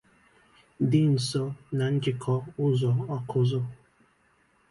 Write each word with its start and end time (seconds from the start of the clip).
dị 0.89 1.01
nso 1.13 1.43
na 1.77 1.85
njikọ 1.93 2.33
ụzọ 2.63 2.89
Awkụzụ 3.13 3.59